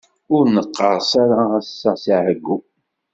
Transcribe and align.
Ur 0.35 0.43
neqqerṣ 0.55 1.09
ara 1.23 1.39
ass-a 1.59 1.91
si 2.01 2.13
ɛeggu. 2.27 2.57